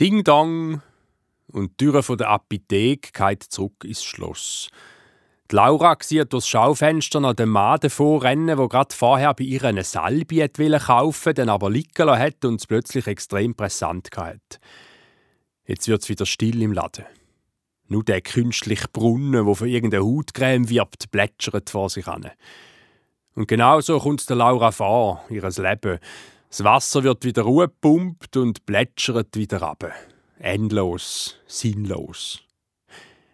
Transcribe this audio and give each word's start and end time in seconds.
Ding 0.00 0.24
Dong 0.24 0.80
und 1.52 1.72
die 1.78 1.84
Türe 1.84 2.16
der 2.16 2.30
Apotheke 2.30 3.10
geht 3.12 3.42
zurück 3.42 3.84
ins 3.84 4.02
Schloss. 4.02 4.70
Die 5.50 5.56
Laura 5.56 5.94
sieht 6.00 6.32
durchs 6.32 6.48
Schaufenster 6.48 7.20
nach 7.20 7.34
dem 7.34 7.50
Mann 7.50 7.90
vorrennen, 7.90 8.56
wo 8.56 8.66
gerade 8.66 8.94
vorher 8.96 9.34
bei 9.34 9.44
ihr 9.44 9.62
eine 9.62 9.84
Salbe 9.84 10.48
kaufen 10.48 11.34
dann 11.34 11.50
aber 11.50 11.68
liegen 11.68 12.08
hat 12.08 12.42
und 12.46 12.62
es 12.62 12.66
plötzlich 12.66 13.06
extrem 13.08 13.54
präsent 13.54 14.08
hat. 14.16 14.58
Jetzt 15.66 15.86
wird 15.86 16.00
es 16.00 16.08
wieder 16.08 16.24
still 16.24 16.62
im 16.62 16.72
Laden. 16.72 17.04
Nur 17.88 18.02
der 18.02 18.22
künstliche 18.22 18.88
Brunnen, 18.90 19.44
wo 19.44 19.54
für 19.54 19.68
irgendeine 19.68 20.04
Hautcreme 20.04 20.70
wirbt, 20.70 21.10
plätschert 21.10 21.68
vor 21.68 21.90
sich 21.90 22.08
an. 22.08 22.30
Und 23.34 23.48
genau 23.48 23.82
so 23.82 23.98
kommt 23.98 24.26
der 24.30 24.36
Laura 24.36 24.70
vor, 24.70 25.22
ihres 25.28 25.58
Leben. 25.58 25.98
Das 26.50 26.64
Wasser 26.64 27.04
wird 27.04 27.24
wieder 27.24 27.44
gepumpt 27.44 28.36
und 28.36 28.66
plätschert 28.66 29.36
wieder 29.36 29.62
ab. 29.62 29.84
Endlos, 30.40 31.36
sinnlos. 31.46 32.40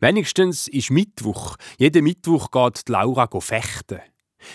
Wenigstens 0.00 0.66
ist 0.66 0.90
Mittwoch. 0.90 1.56
Jeden 1.76 2.04
Mittwoch 2.04 2.50
geht 2.50 2.88
Laura 2.88 3.28
fechten. 3.38 4.00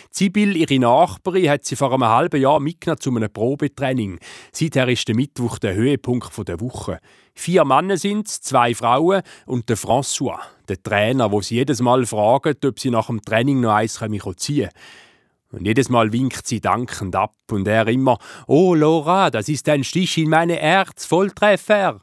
Sibyl, 0.09 0.57
ihre 0.57 0.79
Nachbarin, 0.79 1.51
hat 1.51 1.65
sie 1.65 1.75
vor 1.75 1.93
einem 1.93 2.07
halben 2.07 2.41
Jahr 2.41 2.59
mitgenommen 2.59 2.99
zu 2.99 3.15
einem 3.15 3.31
Probetraining. 3.31 4.19
Seither 4.51 4.89
ist 4.89 5.07
der 5.07 5.15
Mittwoch 5.15 5.59
der 5.59 5.75
Höhepunkt 5.75 6.35
der 6.47 6.59
Woche. 6.59 6.99
Vier 7.35 7.63
Männer 7.63 7.97
sind 7.97 8.27
zwei 8.27 8.73
Frauen 8.73 9.21
und 9.45 9.69
der 9.69 9.77
François, 9.77 10.39
der 10.67 10.81
Trainer, 10.81 11.31
wo 11.31 11.41
sie 11.41 11.55
jedes 11.55 11.79
Mal 11.79 12.07
fragt, 12.07 12.65
ob 12.65 12.79
sie 12.79 12.89
nach 12.89 13.05
dem 13.05 13.21
Training 13.21 13.61
noch 13.61 13.75
eins 13.75 13.99
ziehen 13.99 14.19
können. 14.19 14.69
Und 15.51 15.65
jedes 15.65 15.89
Mal 15.89 16.11
winkt 16.11 16.45
sie 16.47 16.59
dankend 16.59 17.15
ab 17.15 17.35
und 17.51 17.67
er 17.67 17.87
immer: 17.87 18.17
Oh, 18.47 18.75
Laura, 18.75 19.29
das 19.29 19.49
ist 19.49 19.69
ein 19.69 19.83
Stich 19.83 20.17
in 20.17 20.29
meine 20.29 20.55
Herz, 20.55 21.05
Volltreffer. 21.05 22.01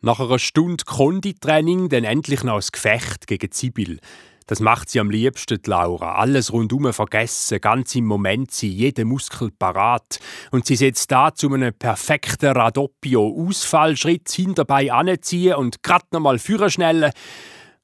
Nach 0.00 0.18
einer 0.18 0.38
Stunde 0.38 0.84
Konditraining 0.84 1.88
dann 1.88 2.04
endlich 2.04 2.42
noch 2.42 2.56
ein 2.56 2.68
Gefecht 2.72 3.26
gegen 3.26 3.52
Sibyl. 3.52 4.00
Das 4.46 4.60
macht 4.60 4.90
sie 4.90 4.98
am 4.98 5.10
liebsten, 5.10 5.60
Laura. 5.66 6.16
Alles 6.16 6.52
rundum 6.52 6.92
vergessen, 6.92 7.60
ganz 7.60 7.94
im 7.94 8.06
Moment 8.06 8.50
sein, 8.50 8.70
jeder 8.70 9.04
Muskel 9.04 9.50
parat. 9.50 10.18
Und 10.50 10.66
sie 10.66 10.76
setzt 10.76 11.10
da 11.12 11.32
zu 11.32 11.52
einem 11.52 11.72
perfekten 11.72 12.50
Radoppio. 12.50 13.46
Ausfallschritt 13.48 14.28
hinterbei 14.30 14.92
anziehen 14.92 15.54
und 15.54 15.82
grad 15.82 16.12
nochmal 16.12 16.38
führen 16.38 16.70
schnell. 16.70 17.12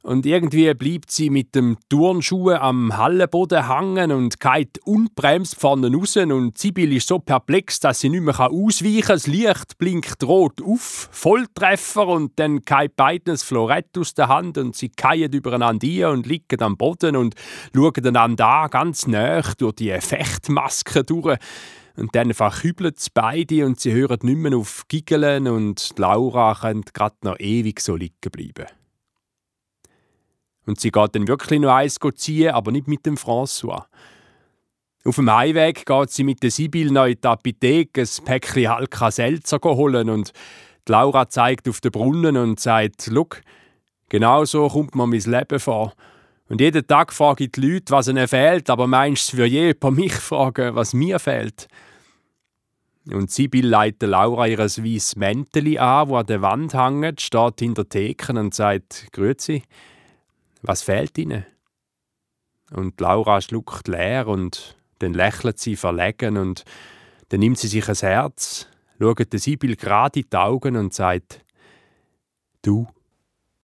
Und 0.08 0.24
irgendwie 0.24 0.72
bleibt 0.72 1.10
sie 1.10 1.28
mit 1.28 1.54
dem 1.54 1.76
Turnschuh 1.90 2.52
am 2.52 2.96
Hallenboden 2.96 3.68
hängen 3.68 4.10
und 4.10 4.40
geht 4.40 4.78
unbremst 4.86 5.60
vorne 5.60 5.94
raus. 5.94 6.16
Und 6.16 6.56
Sibyl 6.56 6.94
ist 6.94 7.08
so 7.08 7.18
perplex, 7.18 7.78
dass 7.78 8.00
sie 8.00 8.08
nicht 8.08 8.22
mehr 8.22 8.40
ausweichen 8.40 9.02
kann. 9.02 9.16
Das 9.16 9.26
Licht 9.26 9.76
blinkt 9.76 10.24
rot 10.24 10.62
auf, 10.62 11.10
Volltreffer 11.12 12.08
und 12.08 12.32
dann 12.36 12.60
geht 12.60 12.96
beiden 12.96 13.34
das 13.34 13.42
Florett 13.42 13.98
aus 13.98 14.14
der 14.14 14.28
Hand 14.28 14.56
und 14.56 14.74
sie 14.74 14.90
fallen 14.98 15.30
übereinander 15.30 15.86
ein 15.86 16.04
und 16.06 16.26
liegen 16.26 16.62
am 16.62 16.78
Boden 16.78 17.14
und 17.14 17.34
schauen 17.74 18.06
einander 18.06 18.48
an, 18.48 18.70
ganz 18.70 19.06
nah 19.06 19.42
durch 19.58 19.74
die 19.74 19.94
Fechtmaske 20.00 21.04
durch. 21.04 21.36
Und 21.96 22.14
dann 22.14 22.32
verkübeln 22.32 22.94
sie 22.96 23.10
beide 23.12 23.66
und 23.66 23.78
sie 23.78 23.92
hören 23.92 24.20
nicht 24.22 24.38
mehr 24.38 24.56
auf 24.56 24.84
Giggeln 24.88 25.48
und 25.48 25.98
Laura 25.98 26.54
kann 26.54 26.80
gerade 26.94 27.16
noch 27.24 27.38
ewig 27.38 27.80
so 27.80 27.94
liegen 27.94 28.30
bleiben. 28.32 28.77
Und 30.68 30.78
sie 30.78 30.90
geht 30.90 31.14
dann 31.14 31.26
wirklich 31.26 31.60
noch 31.60 31.74
eins 31.74 31.98
ziehen, 32.16 32.50
aber 32.50 32.70
nicht 32.72 32.88
mit 32.88 33.06
dem 33.06 33.16
François. 33.16 33.86
Auf 35.02 35.16
dem 35.16 35.32
Heimweg 35.32 35.86
geht 35.86 36.10
sie 36.10 36.24
mit 36.24 36.42
der 36.42 36.50
Sibyl 36.50 36.90
noch 36.92 37.06
in 37.06 37.16
die 37.18 37.26
Apotheke 37.26 38.02
ein 38.02 38.24
Päckchen 38.26 38.68
Halka 38.68 39.10
Selzer 39.10 39.58
holen 39.62 40.10
und 40.10 40.32
Laura 40.86 41.26
zeigt 41.30 41.70
auf 41.70 41.80
den 41.80 41.90
Brunnen 41.90 42.36
und 42.36 42.60
sagt, 42.60 43.06
«Look, 43.06 43.40
genau 44.10 44.44
so 44.44 44.68
kommt 44.68 44.94
mir 44.94 45.06
mein 45.06 45.20
Leben 45.20 45.58
vor. 45.58 45.94
Und 46.50 46.60
jeden 46.60 46.86
Tag 46.86 47.14
frage 47.14 47.44
ich 47.44 47.52
die 47.52 47.62
Leute, 47.62 47.90
was 47.90 48.08
ihnen 48.08 48.28
fehlt, 48.28 48.68
aber 48.68 48.86
meinst 48.86 49.32
du, 49.32 49.38
für 49.38 49.46
je 49.46 49.72
bei 49.72 49.90
mich 49.90 50.12
fragen, 50.12 50.74
was 50.74 50.92
mir 50.92 51.18
fehlt?» 51.18 51.66
Und 53.10 53.30
Sibyl 53.30 53.66
leitet 53.66 54.10
Laura 54.10 54.46
ihr 54.46 54.58
weißes 54.58 55.16
Mäntel 55.16 55.78
an, 55.78 56.10
wo 56.10 56.16
an 56.16 56.26
der 56.26 56.42
Wand 56.42 56.74
hängt, 56.74 57.22
steht 57.22 57.60
hinter 57.60 57.88
Theken 57.88 58.36
und 58.36 58.52
sagt, 58.52 59.06
«Grüezi.» 59.12 59.62
Was 60.62 60.82
fehlt 60.82 61.16
Ihnen? 61.18 61.46
Und 62.70 63.00
Laura 63.00 63.40
schluckt 63.40 63.88
leer 63.88 64.26
und 64.26 64.76
dann 64.98 65.14
lächelt 65.14 65.58
sie 65.58 65.76
verlegen 65.76 66.36
und 66.36 66.64
dann 67.28 67.40
nimmt 67.40 67.58
sie 67.58 67.68
sich 67.68 67.88
ein 67.88 67.94
Herz, 67.94 68.66
schaut 68.98 69.32
der 69.32 69.38
Sibyl 69.38 69.76
gerade 69.76 70.20
in 70.20 70.26
die 70.30 70.36
Augen 70.36 70.76
und 70.76 70.92
sagt: 70.92 71.44
Du, 72.62 72.86